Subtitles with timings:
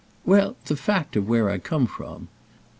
[0.25, 2.27] "Well, the fact of where I come from.